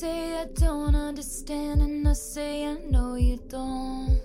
say 0.00 0.34
I 0.34 0.46
don't 0.54 0.94
understand, 0.94 1.82
and 1.82 2.08
I 2.08 2.14
say 2.14 2.64
I 2.64 2.76
know 2.88 3.16
you 3.16 3.36
don't. 3.48 4.18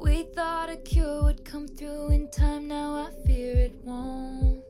We 0.00 0.22
thought 0.36 0.70
a 0.70 0.76
cure 0.76 1.24
would 1.24 1.44
come 1.44 1.66
through 1.66 2.10
in 2.10 2.30
time, 2.30 2.68
now 2.68 2.94
I 2.94 3.26
fear 3.26 3.56
it 3.66 3.74
won't. 3.82 4.62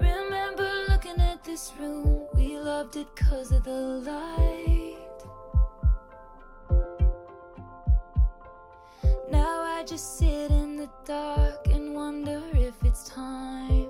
Remember 0.00 0.70
looking 0.88 1.20
at 1.20 1.42
this 1.42 1.72
room, 1.80 2.28
we 2.36 2.60
loved 2.60 2.94
it 2.94 3.08
cause 3.16 3.50
of 3.50 3.64
the 3.64 3.80
light. 4.12 5.18
Now 9.32 9.62
I 9.62 9.82
just 9.84 10.18
sit 10.18 10.52
in 10.52 10.65
dark 11.04 11.66
and 11.68 11.94
wonder 11.94 12.42
if 12.54 12.74
it's 12.84 13.08
time. 13.08 13.88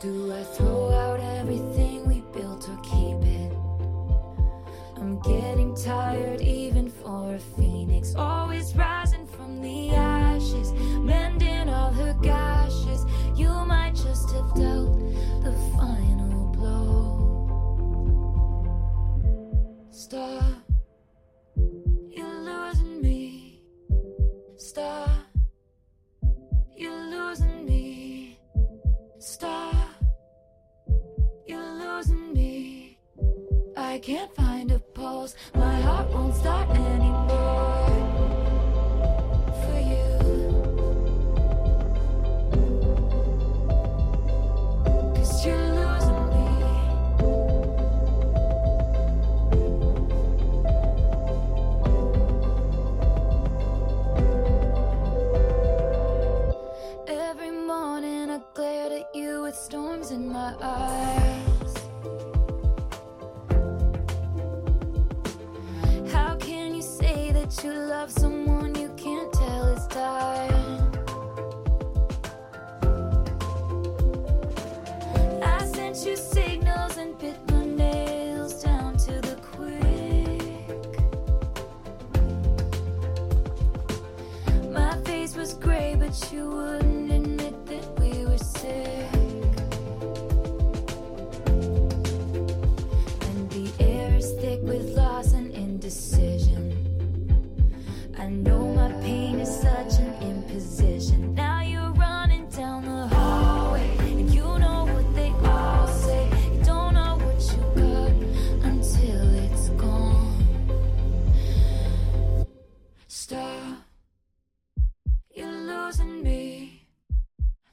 Do 0.00 0.32
I 0.32 0.42
throw 0.42 0.92
out 0.92 1.20
everything 1.20 2.06
we 2.08 2.22
built 2.32 2.68
or 2.68 2.76
keep 2.82 3.22
it? 3.22 3.52
I'm 4.96 5.20
getting 5.20 5.74
tired 5.74 6.40
even 6.40 6.90
for 6.90 7.34
a 7.34 7.38
phoenix, 7.38 8.14
always 8.14 8.74
rising 8.74 9.26
from 9.26 9.60
the 9.60 9.90
ashes, 9.90 10.72
mending 10.72 11.68
all 11.68 11.92
her 11.92 12.14
gashes. 12.22 13.04
You 13.36 13.50
might 13.66 13.94
just 13.94 14.30
have 14.30 14.54
dealt 14.54 14.98
the 15.42 15.52
final 15.76 16.46
blow. 16.52 17.46
Stop. 19.90 20.69
Star, 29.20 29.74
you're 31.46 31.74
losing 31.74 32.32
me. 32.32 32.98
I 33.76 33.98
can't 33.98 34.34
find 34.34 34.72
a 34.72 34.78
pulse. 34.78 35.34
My 35.54 35.78
heart 35.82 36.10
won't 36.10 36.34
start 36.34 36.70
anymore. 36.70 37.39
How 66.12 66.36
can 66.38 66.74
you 66.74 66.82
say 66.82 67.30
that 67.32 67.62
you 67.62 67.72
love? 67.72 67.89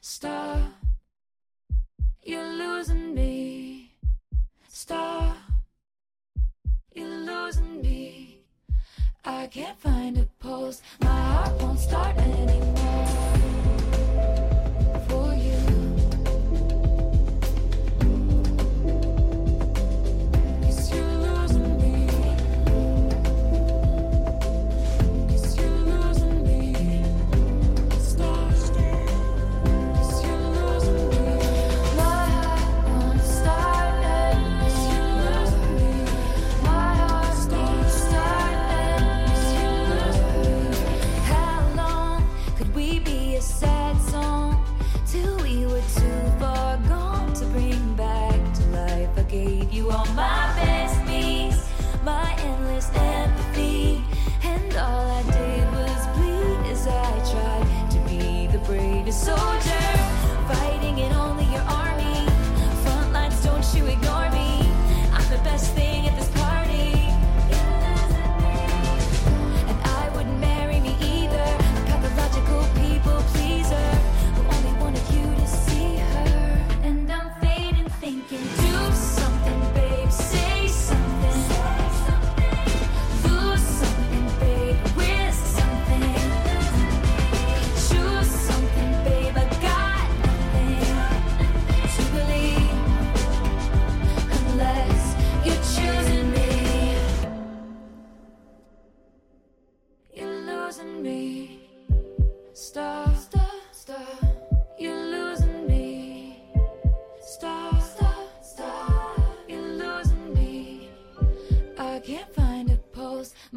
Stop. 0.10 0.62
You're 2.24 2.42
losing 2.42 3.14
me. 3.14 3.92
Stop. 4.70 5.36
You're 6.96 7.06
losing 7.06 7.82
me. 7.82 8.40
I 9.26 9.48
can't 9.48 9.78
find 9.78 10.18
a 10.18 10.26
pulse. 10.40 10.82
My 11.02 11.08
heart 11.10 11.62
won't 11.62 11.80
start 11.80 12.18
anymore. 12.20 12.57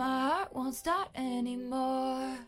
My 0.01 0.07
heart 0.31 0.55
won't 0.55 0.75
start 0.75 1.11
anymore. 1.15 2.39